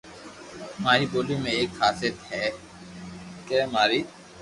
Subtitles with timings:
[0.83, 2.43] ماري ٻولي ۾ ايڪ خاصيت ھي
[3.47, 3.99] ڪي ماري